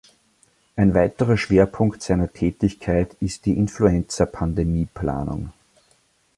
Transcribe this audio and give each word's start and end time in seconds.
Ein 0.75 0.95
weiterer 0.95 1.37
Schwerpunkt 1.37 2.01
seiner 2.01 2.33
Tätigkeit 2.33 3.15
ist 3.19 3.45
die 3.45 3.55
Influenza-Pandemieplanung. 3.55 5.53